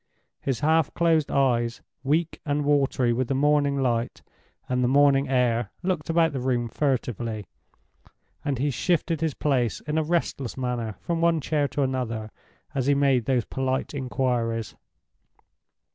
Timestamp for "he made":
12.87-13.25